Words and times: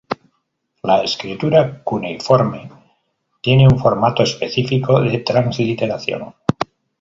La 0.81 1.03
escritura 1.03 1.83
cuneiforme 1.83 2.67
tiene 3.39 3.67
un 3.71 3.77
formato 3.77 4.23
específico 4.23 4.99
de 4.99 5.19
transliteración. 5.19 6.33